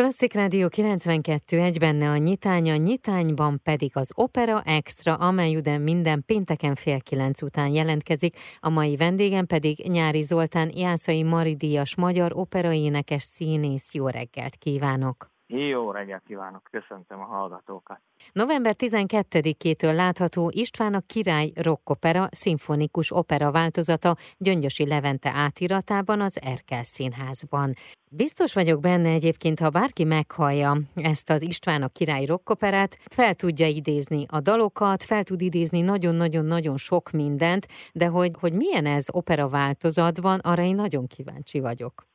[0.00, 5.80] Klasszik Rádió 92, egy benne a nyitány, a nyitányban pedig az Opera Extra, amely udán
[5.80, 8.36] minden pénteken fél kilenc után jelentkezik.
[8.60, 13.94] A mai vendégem pedig Nyári Zoltán, Jászai Maridíjas magyar operaénekes színész.
[13.94, 15.39] Jó reggelt kívánok!
[15.52, 18.00] Jó reggelt kívánok, köszöntöm a hallgatókat.
[18.32, 26.82] November 12-től látható István a Király rockopera szimfonikus opera változata Gyöngyösi Levente átiratában az Erkel
[26.82, 27.72] Színházban.
[28.10, 33.66] Biztos vagyok benne egyébként, ha bárki meghallja ezt az István a Király rockoperát, fel tudja
[33.66, 39.48] idézni a dalokat, fel tud idézni nagyon-nagyon-nagyon sok mindent, de hogy, hogy milyen ez opera
[39.48, 42.09] változatban, arra én nagyon kíváncsi vagyok.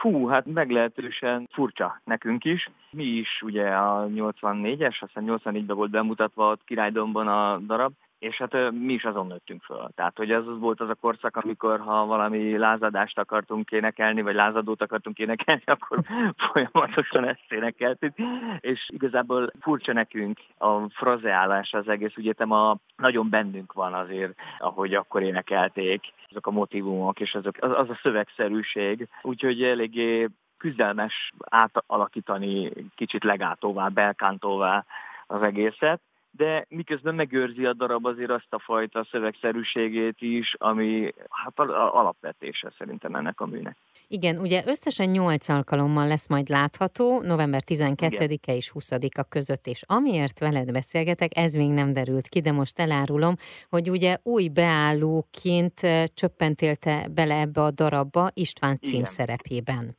[0.00, 2.70] Fú, hát meglehetősen furcsa nekünk is.
[2.90, 8.70] Mi is ugye a 84-es, aztán 84-ben volt bemutatva a Királydomban a darab, és hát
[8.70, 9.90] mi is azon nőttünk föl.
[9.94, 14.82] Tehát, hogy ez volt az a korszak, amikor ha valami lázadást akartunk énekelni, vagy lázadót
[14.82, 15.98] akartunk énekelni, akkor
[16.36, 18.14] folyamatosan ezt énekeltük.
[18.58, 24.94] És igazából furcsa nekünk a frazeálás az egész, ugye a nagyon bennünk van azért, ahogy
[24.94, 29.08] akkor énekelték, azok a motivumok, és azok, az, az a szövegszerűség.
[29.22, 34.84] Úgyhogy eléggé küzdelmes átalakítani kicsit legátóvá, belkántóvá
[35.26, 36.00] az egészet
[36.30, 43.14] de miközben megőrzi a darab azért azt a fajta szövegszerűségét is, ami hát alapvetése szerintem
[43.14, 43.76] ennek a műnek.
[44.08, 50.38] Igen, ugye összesen 8 alkalommal lesz majd látható, november 12-e és 20-a között, és amiért
[50.38, 53.34] veled beszélgetek, ez még nem derült ki, de most elárulom,
[53.68, 55.80] hogy ugye új beállóként
[56.14, 59.98] csöppentél te bele ebbe a darabba István cím szerepében.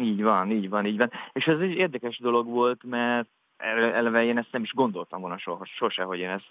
[0.00, 1.10] Így van, így van, így van.
[1.32, 5.64] És ez egy érdekes dolog volt, mert eleve én ezt nem is gondoltam volna soha,
[5.64, 6.50] sose, hogy én ezt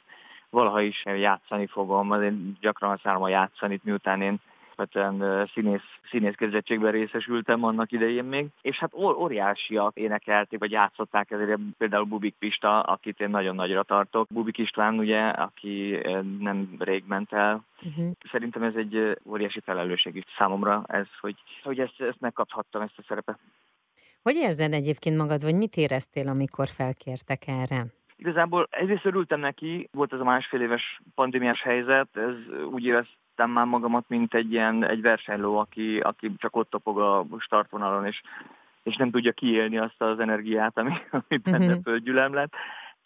[0.49, 2.11] valaha is játszani fogom.
[2.11, 4.39] Azért gyakran használom a játszani, miután én
[4.75, 11.59] alapvetően színész, színész képzettségben részesültem annak idején még, és hát óriásiak énekelték, vagy játszották ezért
[11.77, 14.27] például Bubik Pista, akit én nagyon nagyra tartok.
[14.29, 15.99] Bubik István ugye, aki
[16.39, 17.63] nem rég ment el.
[17.83, 18.11] Uh-huh.
[18.31, 23.03] Szerintem ez egy óriási felelősség is számomra ez, hogy, hogy ezt, ezt megkaphattam, ezt a
[23.07, 23.37] szerepet.
[24.29, 27.81] Hogy érzed egyébként magad, vagy mit éreztél, amikor felkértek erre?
[28.15, 32.33] Igazából egyrészt örültem neki, volt ez a másfél éves pandémiás helyzet, ez
[32.71, 37.25] úgy éreztem már magamat, mint egy ilyen egy versenyló, aki, aki csak ott topog a
[37.37, 38.21] startvonalon, és,
[38.83, 41.83] és nem tudja kiélni azt az energiát, ami, ami benne uh-huh.
[41.83, 42.53] földgyülem lett.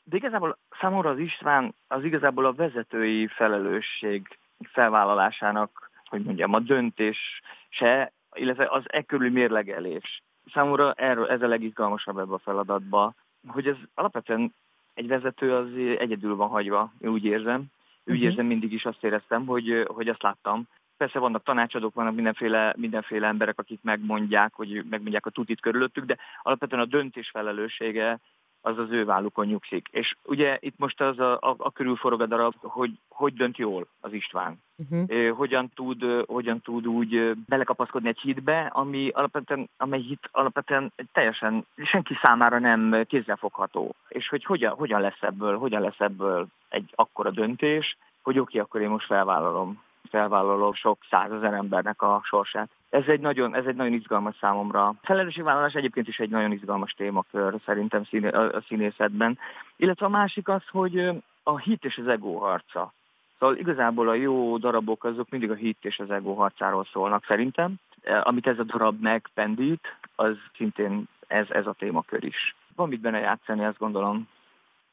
[0.03, 4.37] De igazából számomra az István az igazából a vezetői felelősség
[4.71, 10.23] felvállalásának, hogy mondjam, a döntés se, illetve az e körüli mérlegelés
[10.53, 13.13] számomra erről, ez a legizgalmasabb ebbe a feladatba,
[13.47, 14.53] hogy ez alapvetően
[14.93, 15.67] egy vezető az
[15.97, 17.59] egyedül van hagyva, úgy érzem.
[18.05, 18.29] Úgy uh-huh.
[18.29, 20.67] érzem, mindig is azt éreztem, hogy, hogy azt láttam.
[20.97, 26.17] Persze vannak tanácsadók, vannak mindenféle, mindenféle emberek, akik megmondják, hogy megmondják a tutit körülöttük, de
[26.41, 28.19] alapvetően a döntés felelőssége
[28.61, 29.87] az az ő vállukon nyugszik.
[29.91, 33.87] És ugye itt most az a, a, a körülforog a darab, hogy hogy dönt jól
[34.01, 34.61] az István.
[34.77, 35.29] Uh-huh.
[35.37, 42.17] Hogyan, tud, hogyan tud úgy belekapaszkodni egy hitbe, ami alapvetően, amely hit alapvetően teljesen senki
[42.21, 43.95] számára nem kézzelfogható.
[44.07, 48.61] És hogy hogyan, hogyan lesz ebből, hogyan lesz ebből egy akkora döntés, hogy oké, okay,
[48.61, 52.69] akkor én most felvállalom felvállaló sok százezer embernek a sorsát.
[52.89, 54.93] Ez egy nagyon, ez egy nagyon izgalmas számomra.
[55.01, 59.37] Felelősségvállalás egyébként is egy nagyon izgalmas témakör szerintem a színészetben.
[59.75, 61.11] Illetve a másik az, hogy
[61.43, 62.93] a hit és az ego harca.
[63.39, 67.73] Szóval igazából a jó darabok azok mindig a hit és az ego harcáról szólnak szerintem.
[68.03, 72.55] E, amit ez a darab megpendít, az szintén ez, ez a témakör is.
[72.75, 74.27] Van mit benne játszani, azt gondolom.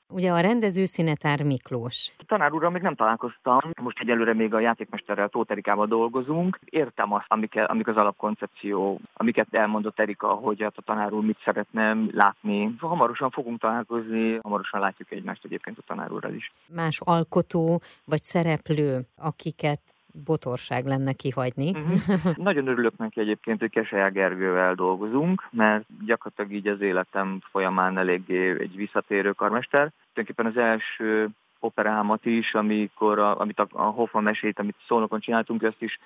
[0.08, 2.12] Ugye a rendező Szinetár Miklós.
[2.18, 6.58] A tanár úrral még nem találkoztam, most egyelőre még a játékmesterrel Tóth Erikával dolgozunk.
[6.64, 11.38] Értem azt, amik, amik az alapkoncepció, amiket elmondott Erika, hogy hát a tanár úr mit
[11.44, 12.74] szeretne látni.
[12.78, 16.50] Hamarosan fogunk találkozni, hamarosan látjuk egymást egyébként a tanár úrral is.
[16.74, 19.80] Más alkotó vagy szereplő, akiket
[20.24, 21.70] botorság lenne kihagyni.
[21.70, 22.36] Uh-huh.
[22.36, 28.60] Nagyon örülök neki egyébként, hogy Keselyá Gergővel dolgozunk, mert gyakorlatilag így az életem folyamán eléggé
[28.60, 29.92] egy visszatérő karmester.
[30.12, 31.28] Tulajdonképpen az első
[31.60, 35.98] operámat is, amikor a, amit a, a Hoffman mesét, amit Szolnokon csináltunk, ezt is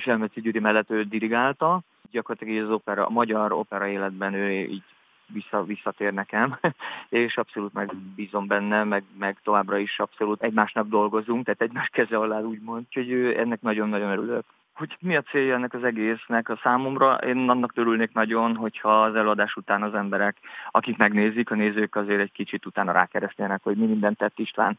[0.00, 1.80] Selmeci Gyuri mellett ő dirigálta.
[2.10, 4.82] Gyakorlatilag az opera, a magyar opera életben ő így
[5.26, 6.58] vissza, visszatér nekem,
[7.08, 12.40] és abszolút megbízom benne, meg, meg továbbra is abszolút egymásnak dolgozunk, tehát egymás keze alá
[12.40, 14.44] úgymond, úgyhogy ennek nagyon-nagyon örülök.
[14.74, 17.14] Hogy mi a célja ennek az egésznek a számomra.
[17.14, 20.36] Én annak örülnék nagyon, hogyha az előadás után az emberek,
[20.70, 24.78] akik megnézik, a nézők azért egy kicsit utána rákeresztélnek, hogy mi mindent tett István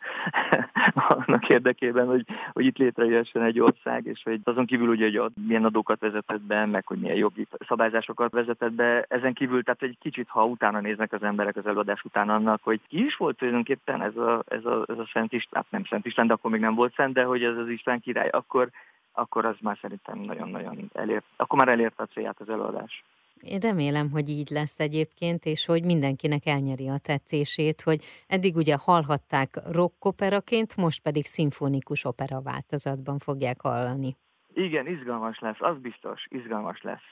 [1.25, 5.65] annak érdekében, hogy, hogy itt létrejöjjön egy ország, és hogy azon kívül ugye, hogy milyen
[5.65, 10.29] adókat vezetett be, meg hogy milyen jogi szabályzásokat vezetett be, ezen kívül, tehát egy kicsit,
[10.29, 14.15] ha utána néznek az emberek az előadás után annak, hogy ki is volt tulajdonképpen ez
[14.15, 16.93] a, ez a, ez a Szent István, nem Szent István, de akkor még nem volt
[16.93, 18.69] Szent, de hogy ez az István király, akkor
[19.15, 23.03] akkor az már szerintem nagyon-nagyon elért, akkor már elérte a célját az előadás.
[23.41, 28.75] Én remélem, hogy így lesz egyébként, és hogy mindenkinek elnyeri a tetszését, hogy eddig ugye
[28.79, 34.15] hallhatták rockoperaként, most pedig szimfonikus opera változatban fogják hallani.
[34.53, 37.07] Igen, izgalmas lesz, az biztos, izgalmas lesz.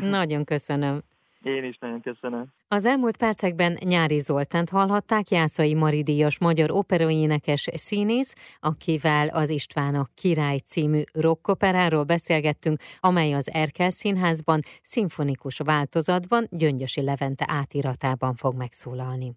[0.00, 1.00] Nagyon köszönöm.
[1.42, 2.46] Én is nagyon köszönöm.
[2.68, 10.08] Az elmúlt percekben Nyári Zoltánt hallhatták, Jászai Maridíjas magyar operaénekes színész, akivel az István a
[10.14, 19.36] Király című rockoperáról beszélgettünk, amely az Erkel Színházban szimfonikus változatban Gyöngyösi Levente átiratában fog megszólalni.